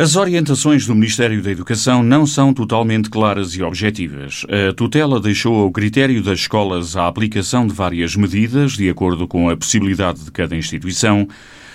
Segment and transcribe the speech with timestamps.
[0.00, 4.46] As orientações do Ministério da Educação não são totalmente claras e objetivas.
[4.48, 9.50] A tutela deixou ao critério das escolas a aplicação de várias medidas, de acordo com
[9.50, 11.28] a possibilidade de cada instituição,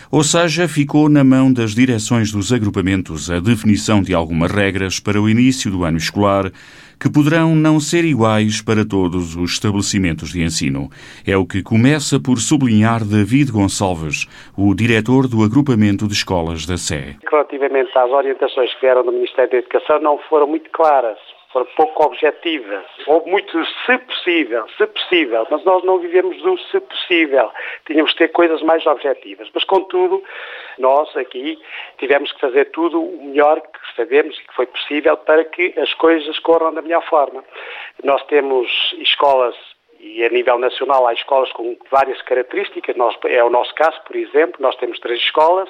[0.09, 5.21] ou seja, ficou na mão das direções dos agrupamentos a definição de algumas regras para
[5.21, 6.51] o início do ano escolar
[6.99, 10.89] que poderão não ser iguais para todos os estabelecimentos de ensino.
[11.27, 14.27] É o que começa por sublinhar David Gonçalves,
[14.57, 17.15] o diretor do agrupamento de escolas da Sé.
[17.29, 21.17] Relativamente às orientações que vieram do Ministério da Educação, não foram muito claras
[21.55, 26.81] foram pouco objetivas, ou muito se possível, se possível, mas nós não vivemos do se
[26.81, 27.49] possível.
[27.87, 29.47] Tínhamos que ter coisas mais objetivas.
[29.53, 30.21] Mas, contudo,
[30.81, 31.59] nós aqui
[31.97, 35.93] tivemos que fazer tudo o melhor que sabemos e que foi possível para que as
[35.95, 37.43] coisas corram da melhor forma.
[38.03, 39.55] Nós temos escolas
[39.99, 42.95] e a nível nacional há escolas com várias características.
[42.95, 45.67] Nós, é o nosso caso, por exemplo, nós temos três escolas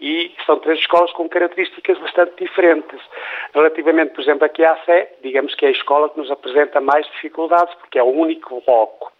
[0.00, 3.00] e são três escolas com características bastante diferentes.
[3.52, 7.06] Relativamente, por exemplo, aqui à Sé, digamos que é a escola que nos apresenta mais
[7.08, 9.13] dificuldades, porque é o único bloco.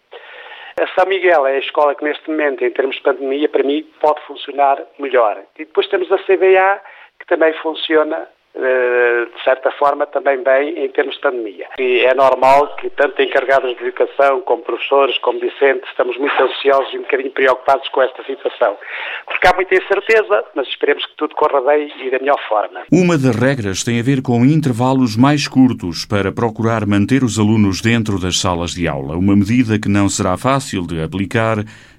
[0.77, 3.83] A São Miguel é a escola que neste momento, em termos de pandemia, para mim,
[4.01, 5.41] pode funcionar melhor.
[5.57, 6.81] E depois temos a CBA,
[7.17, 11.67] que também funciona de certa forma, também bem em termos de pandemia.
[11.77, 16.93] E é normal que tanto encarregados de educação, como professores, como discentes, estamos muito ansiosos
[16.93, 18.77] e um bocadinho preocupados com esta situação.
[19.25, 22.81] Porque há muita incerteza, mas esperemos que tudo corra bem e da melhor forma.
[22.91, 27.81] Uma das regras tem a ver com intervalos mais curtos para procurar manter os alunos
[27.81, 31.57] dentro das salas de aula, uma medida que não será fácil de aplicar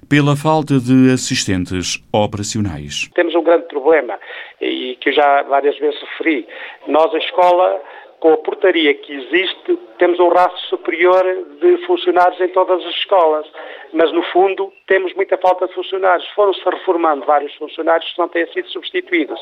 [0.09, 3.09] pela falta de assistentes operacionais.
[3.13, 4.17] Temos um grande problema
[4.61, 6.47] e que eu já várias vezes referi.
[6.87, 7.81] Nós, a escola,
[8.19, 11.23] com a portaria que existe, temos um rastro superior
[11.61, 13.45] de funcionários em todas as escolas.
[13.93, 16.27] Mas, no fundo, temos muita falta de funcionários.
[16.29, 19.39] Foram-se reformando vários funcionários que não têm sido substituídos.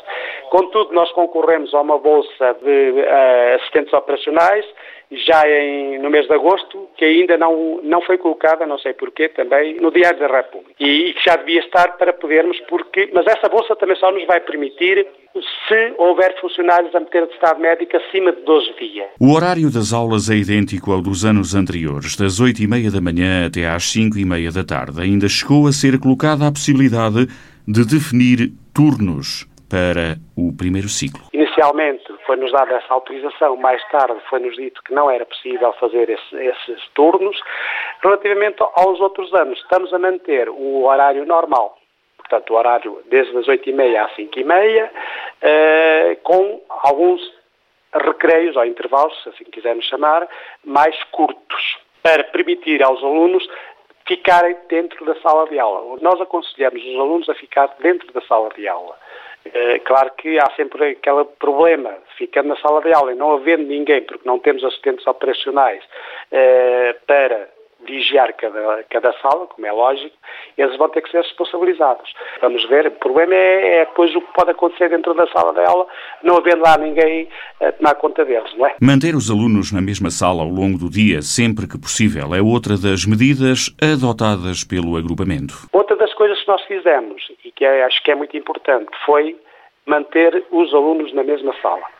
[0.50, 4.66] Contudo, nós concorremos a uma bolsa de uh, assistentes operacionais
[5.10, 9.28] já em, no mês de agosto, que ainda não, não foi colocada, não sei porquê,
[9.28, 10.74] também no Diário da República.
[10.80, 14.40] E, que já devia estar para podermos, porque, mas essa bolsa também só nos vai
[14.40, 15.06] permitir
[15.68, 19.08] se houver funcionários a meter de estado médico acima de 12 dias.
[19.20, 23.00] O horário das aulas é idêntico ao dos anos anteriores, das 8 e meia da
[23.00, 25.00] manhã até às 5 e meia da tarde.
[25.00, 27.26] Ainda chegou a ser colocada a possibilidade
[27.66, 31.22] de definir turnos para o primeiro ciclo.
[31.32, 36.36] Inicialmente foi-nos dada essa autorização, mais tarde foi-nos dito que não era possível fazer esse,
[36.36, 37.36] esses turnos.
[38.02, 41.75] Relativamente aos outros anos, estamos a manter o horário normal,
[42.28, 44.90] portanto, o horário desde as 8h30 às 5h30,
[45.42, 47.20] eh, com alguns
[47.94, 50.28] recreios ou intervalos, se assim quisermos chamar,
[50.64, 53.48] mais curtos, para permitir aos alunos
[54.06, 55.98] ficarem dentro da sala de aula.
[56.00, 58.96] Nós aconselhamos os alunos a ficar dentro da sala de aula.
[59.52, 63.64] É, claro que há sempre aquele problema, ficando na sala de aula e não havendo
[63.64, 65.82] ninguém, porque não temos assistentes operacionais
[66.32, 67.48] é, para
[67.86, 70.14] vigiar cada, cada sala, como é lógico,
[70.58, 72.12] eles vão ter que ser responsabilizados.
[72.40, 75.64] Vamos ver, o problema é, é depois o que pode acontecer dentro da sala de
[75.64, 75.86] aula,
[76.22, 77.28] não havendo lá ninguém
[77.60, 78.74] a tomar conta deles, não é?
[78.80, 82.76] Manter os alunos na mesma sala ao longo do dia, sempre que possível, é outra
[82.76, 85.54] das medidas adotadas pelo agrupamento.
[85.72, 89.36] Outra das coisas que nós fizemos, e que é, acho que é muito importante, foi
[89.86, 91.95] manter os alunos na mesma sala.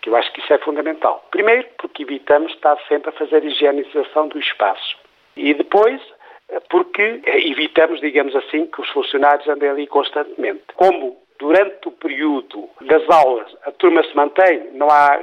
[0.00, 1.26] Que eu acho que isso é fundamental.
[1.30, 4.96] Primeiro, porque evitamos estar sempre a fazer higienização do espaço.
[5.36, 6.00] E depois,
[6.70, 10.62] porque evitamos, digamos assim, que os funcionários andem ali constantemente.
[10.74, 15.18] Como durante o período das aulas a turma se mantém, não há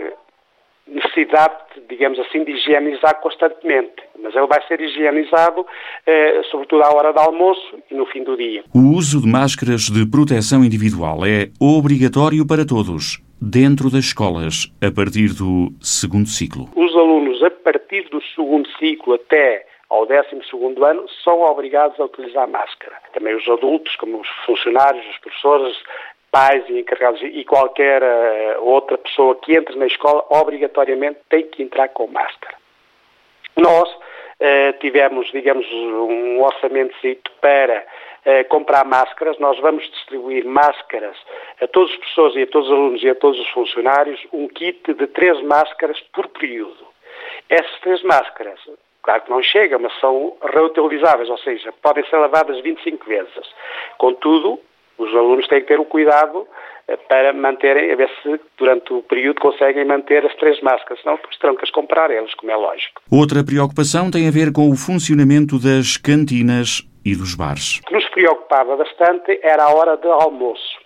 [0.87, 1.55] necessidade,
[1.89, 4.03] digamos assim, de higienizar constantemente.
[4.21, 5.65] Mas ele vai ser higienizado,
[6.05, 8.63] eh, sobretudo à hora do almoço e no fim do dia.
[8.73, 14.91] O uso de máscaras de proteção individual é obrigatório para todos, dentro das escolas, a
[14.91, 16.67] partir do segundo ciclo.
[16.75, 20.21] Os alunos, a partir do segundo ciclo até ao 12
[20.83, 22.95] ano, são obrigados a utilizar máscara.
[23.13, 25.77] Também os adultos, como os funcionários, os professores,
[26.31, 31.61] pais e encarregados e qualquer uh, outra pessoa que entre na escola, obrigatoriamente tem que
[31.61, 32.55] entrar com máscara.
[33.55, 36.95] Nós uh, tivemos, digamos, um orçamento
[37.39, 37.85] para
[38.25, 39.37] uh, comprar máscaras.
[39.39, 41.15] Nós vamos distribuir máscaras
[41.61, 44.47] a todas as pessoas e a todos os alunos e a todos os funcionários, um
[44.47, 46.85] kit de três máscaras por período.
[47.49, 48.59] Essas três máscaras,
[49.01, 53.53] claro que não chegam, mas são reutilizáveis, ou seja, podem ser lavadas 25 vezes.
[53.97, 54.59] Contudo,
[54.97, 56.47] os alunos têm que ter o cuidado
[56.87, 61.15] eh, para manterem, a ver se durante o período conseguem manter as três máscaras, senão
[61.15, 63.01] depois terão que as comprar eles, como é lógico.
[63.11, 67.79] Outra preocupação tem a ver com o funcionamento das cantinas e dos bares.
[67.79, 70.79] O que nos preocupava bastante era a hora de almoço.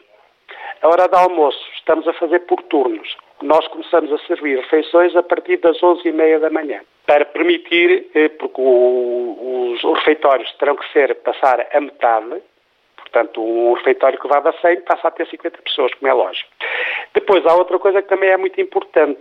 [0.81, 3.15] A hora de almoço estamos a fazer por turnos.
[3.41, 8.61] Nós começamos a servir refeições a partir das 11h30 da manhã, para permitir, eh, porque
[8.61, 12.41] os refeitórios terão que ser, passar a metade,
[13.11, 16.49] Portanto, um refeitório que levava 100 passa a ter 50 pessoas, como é lógico.
[17.13, 19.19] Depois, há outra coisa que também é muito importante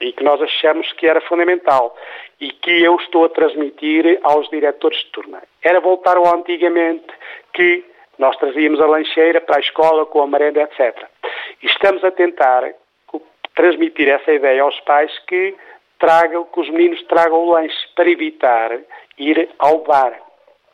[0.00, 1.94] e que nós achamos que era fundamental
[2.40, 5.42] e que eu estou a transmitir aos diretores de turma.
[5.62, 7.06] Era voltar ao antigamente
[7.52, 7.84] que
[8.18, 11.06] nós trazíamos a lancheira para a escola com a merenda, etc.
[11.62, 12.72] E estamos a tentar
[13.54, 15.54] transmitir essa ideia aos pais que
[15.98, 18.78] tragam, que os meninos tragam o lanche para evitar
[19.18, 20.18] ir ao bar.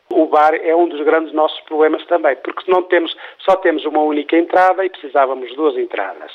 [0.08, 4.00] O bar é um dos grandes nossos problemas também, porque não temos, só temos uma
[4.02, 6.32] única entrada e precisávamos de duas entradas.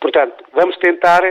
[0.00, 1.22] Portanto, vamos tentar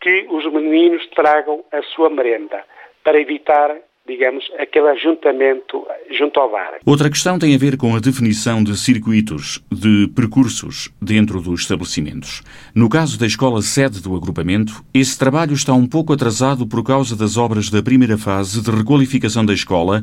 [0.00, 2.64] que os meninos tragam a sua merenda
[3.02, 3.76] para evitar
[4.08, 5.86] digamos, aquele ajuntamento
[6.18, 6.78] junto ao bar.
[6.86, 12.42] Outra questão tem a ver com a definição de circuitos, de percursos dentro dos estabelecimentos.
[12.74, 17.14] No caso da escola sede do agrupamento, esse trabalho está um pouco atrasado por causa
[17.14, 20.00] das obras da primeira fase de requalificação da escola,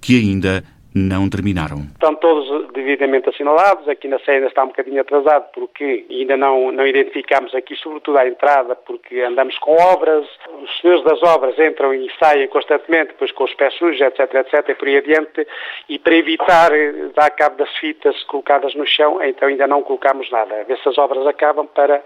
[0.00, 0.62] que ainda
[0.94, 1.78] não terminaram.
[1.92, 3.88] Estão todos devidamente assinalados.
[3.88, 8.26] Aqui na Sé está um bocadinho atrasado porque ainda não, não identificamos aqui, sobretudo à
[8.26, 10.26] entrada, porque andamos com obras.
[10.62, 14.68] Os senhores das obras entram e saem constantemente, depois com os pés sujos, etc, etc,
[14.68, 15.46] e por aí adiante.
[15.88, 16.70] E para evitar
[17.14, 20.60] dar cabo das fitas colocadas no chão, então ainda não colocamos nada.
[20.60, 22.02] A ver se as obras acabam para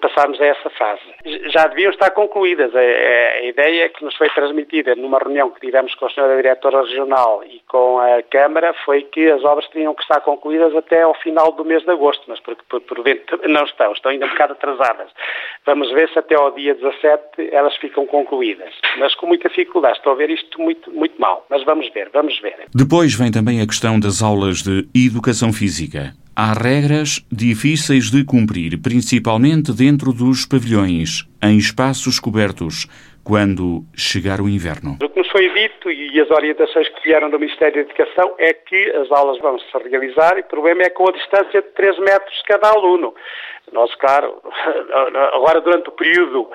[0.00, 1.02] passarmos a essa fase.
[1.50, 2.74] Já deviam estar concluídas.
[2.74, 6.82] A, a, ideia que nos foi transmitida numa reunião que tivemos com a senhora diretora
[6.82, 11.14] regional e com a Câmara foi que as obras tinham que estar concluídas até ao
[11.14, 12.98] final do mês de agosto, mas por, por, por
[13.48, 15.10] não estão, estão ainda um bocado atrasadas.
[15.64, 18.72] Vamos ver se até ao dia 17 elas ficam concluídas.
[18.98, 19.98] Mas com muita dificuldade.
[19.98, 21.46] Estou a ver isto muito, muito mal.
[21.48, 22.66] Mas vamos ver, vamos ver.
[22.74, 26.12] Depois vem também a questão das aulas de educação física.
[26.38, 32.84] Há regras difíceis de cumprir, principalmente dentro dos pavilhões, em espaços cobertos,
[33.24, 34.98] quando chegar o inverno.
[35.02, 38.52] O que nos foi dito e as orientações que vieram do Ministério da Educação é
[38.52, 42.00] que as aulas vão se realizar e o problema é com a distância de 3
[42.00, 43.14] metros de cada aluno.
[43.72, 44.36] Nós, claro,
[45.32, 46.50] agora durante o período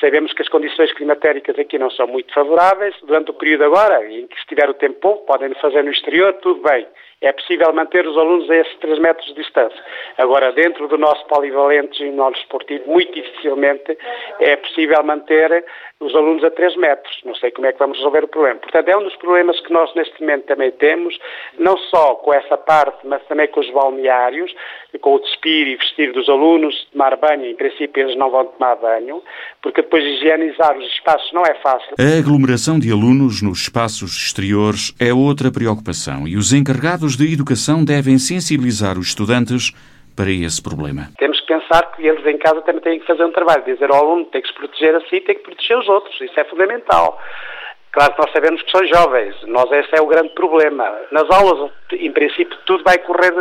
[0.00, 2.96] Sabemos que as condições climatéricas aqui não são muito favoráveis.
[3.04, 6.60] Durante o período agora, em que estiver o tempo bom, podem fazer no exterior, tudo
[6.62, 6.84] bem
[7.20, 9.80] é possível manter os alunos a esses 3 metros de distância.
[10.18, 13.96] Agora, dentro do nosso polivalente ginásio esportivo, muito dificilmente
[14.40, 15.64] é possível manter
[16.00, 17.20] os alunos a 3 metros.
[17.24, 18.60] Não sei como é que vamos resolver o problema.
[18.60, 21.18] Portanto, é um dos problemas que nós neste momento também temos,
[21.58, 24.54] não só com essa parte, mas também com os balneários,
[25.00, 28.76] com o despir e vestir dos alunos, tomar banho, em princípio eles não vão tomar
[28.76, 29.22] banho,
[29.62, 31.94] porque depois higienizar os espaços não é fácil.
[31.98, 37.84] A aglomeração de alunos nos espaços exteriores é outra preocupação e os encarregados de educação
[37.84, 39.72] devem sensibilizar os estudantes
[40.16, 41.10] para esse problema.
[41.18, 43.98] Temos que pensar que eles em casa também têm que fazer um trabalho, dizer ao
[43.98, 47.20] aluno tem que se proteger a si, tem que proteger os outros, isso é fundamental.
[47.92, 50.90] Claro que nós sabemos que são jovens, nós esse é o grande problema.
[51.12, 53.32] Nas aulas, em princípio, tudo vai correr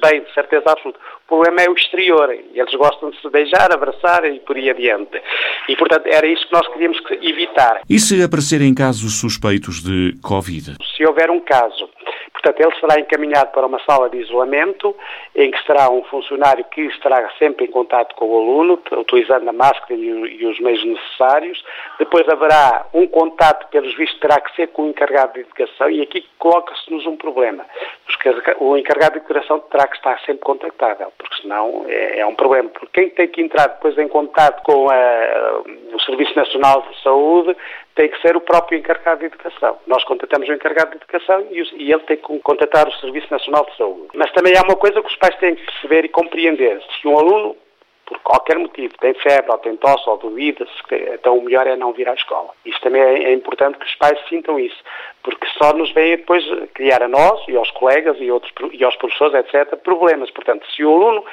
[0.00, 0.98] bem, de certeza absoluta.
[1.24, 2.30] O problema é o exterior.
[2.30, 5.20] Eles gostam de se beijar, abraçar e por aí adiante.
[5.68, 7.80] E, portanto, era isso que nós queríamos evitar.
[7.88, 10.76] E se aparecerem casos suspeitos de Covid?
[10.96, 11.88] Se houver um caso
[12.46, 14.94] Portanto, ele será encaminhado para uma sala de isolamento,
[15.34, 19.52] em que será um funcionário que estará sempre em contato com o aluno, utilizando a
[19.52, 21.64] máscara e, os meios necessários.
[21.98, 26.02] Depois haverá um contato, pelos vistos, terá que ser com o encarregado de educação, e
[26.02, 27.64] aqui coloca-se-nos um problema.
[28.58, 32.68] O encarregado de educação terá que estar sempre contactável, porque senão é, é um problema.
[32.70, 35.62] Porque quem tem que entrar depois em contato com a,
[35.92, 37.56] o Serviço Nacional de Saúde
[37.94, 39.78] tem que ser o próprio encarregado de educação.
[39.86, 43.64] Nós contratamos o encarregado de educação e, e ele tem que contratar o Serviço Nacional
[43.66, 44.08] de Saúde.
[44.14, 46.82] Mas também há uma coisa que os pais têm que perceber e compreender.
[47.00, 47.56] Se um aluno,
[48.06, 50.66] por qualquer motivo, tem febre, ou tem tosse, ou duvida,
[51.12, 52.50] então o melhor é não vir à escola.
[52.64, 54.76] Isto também é, é importante que os pais sintam isso,
[55.24, 58.94] porque só nos vêm depois criar a nós e aos colegas e, outros, e aos
[58.96, 60.30] professores, etc., problemas.
[60.30, 61.24] Portanto, se o aluno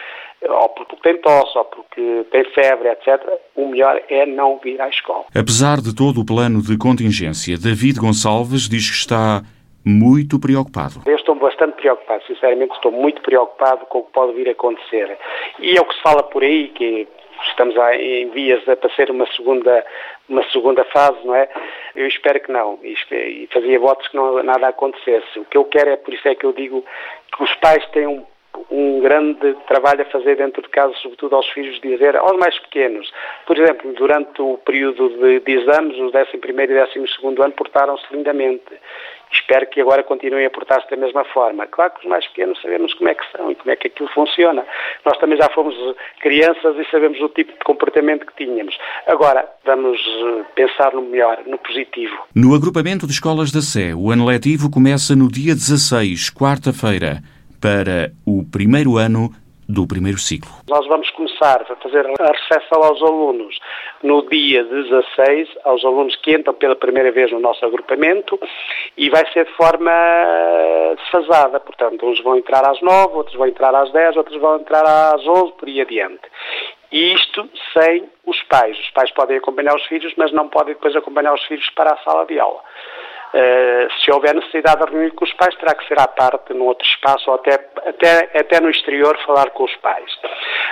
[0.50, 3.22] ou porque tem tosse, ou porque tem febre, etc.,
[3.56, 5.26] o melhor é não vir à escola.
[5.34, 9.42] Apesar de todo o plano de contingência, David Gonçalves diz que está
[9.86, 11.02] muito preocupado.
[11.06, 15.18] Eu estou bastante preocupado, sinceramente estou muito preocupado com o que pode vir a acontecer.
[15.60, 17.08] E é o que se fala por aí, que
[17.50, 19.86] estamos em vias para ser uma segunda,
[20.30, 21.50] uma segunda fase, não é?
[21.96, 25.40] Eu espero que não, e fazia votos que não, nada acontecesse.
[25.40, 26.84] O que eu quero é, por isso é que eu digo
[27.36, 28.26] que os pais têm um
[28.70, 33.12] um grande trabalho a fazer dentro de casa, sobretudo aos filhos, dizer aos mais pequenos.
[33.46, 38.64] Por exemplo, durante o período de, de exames, o 11 e 12 ano portaram-se lindamente.
[39.34, 41.66] Espero que agora continuem a portar-se da mesma forma.
[41.68, 44.10] Claro que os mais pequenos sabemos como é que são e como é que aquilo
[44.10, 44.64] funciona.
[45.04, 45.76] Nós também já fomos
[46.20, 48.78] crianças e sabemos o tipo de comportamento que tínhamos.
[49.08, 52.16] Agora, vamos eh, pensar no melhor, no positivo.
[52.36, 57.22] No agrupamento de escolas da Sé, o ano letivo começa no dia 16, quarta-feira,
[57.60, 59.32] para o primeiro ano
[59.74, 60.50] do primeiro ciclo.
[60.70, 63.58] Nós vamos começar a fazer a recepção aos alunos
[64.04, 68.40] no dia 16, aos alunos que entram pela primeira vez no nosso agrupamento
[68.96, 69.92] e vai ser de forma
[70.98, 71.60] desfasada.
[71.60, 75.26] Portanto, uns vão entrar às 9, outros vão entrar às 10, outros vão entrar às
[75.26, 76.22] 11, por aí adiante.
[76.92, 78.78] E isto sem os pais.
[78.80, 81.98] Os pais podem acompanhar os filhos, mas não podem depois acompanhar os filhos para a
[81.98, 82.62] sala de aula.
[83.34, 86.66] Uh, se houver necessidade de reunir com os pais, terá que ser à parte, num
[86.66, 90.12] outro espaço, ou até, até, até no exterior, falar com os pais.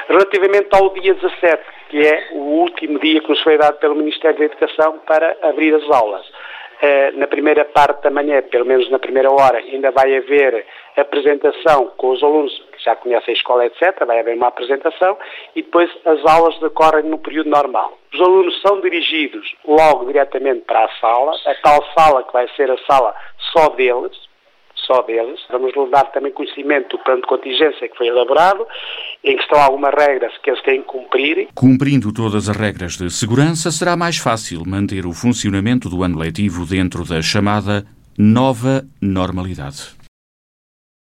[0.07, 4.37] Relativamente ao dia 17, que é o último dia que nos foi dado pelo Ministério
[4.37, 6.23] da Educação para abrir as aulas.
[6.27, 10.63] Uh, na primeira parte da manhã, pelo menos na primeira hora, ainda vai haver
[10.95, 14.05] apresentação com os alunos já conhecem a escola, etc.
[14.05, 15.17] Vai haver uma apresentação
[15.55, 17.97] e depois as aulas decorrem no período normal.
[18.13, 22.69] Os alunos são dirigidos logo diretamente para a sala, a tal sala que vai ser
[22.69, 23.15] a sala
[23.53, 24.11] só deles,
[24.75, 25.39] só deles.
[25.49, 28.67] Vamos lhe dar também conhecimento do plano de contingência que foi elaborado,
[29.23, 31.47] em que estão algumas regras que eles têm que cumprir.
[31.55, 36.65] Cumprindo todas as regras de segurança, será mais fácil manter o funcionamento do ano letivo
[36.65, 37.85] dentro da chamada
[38.17, 40.00] nova normalidade.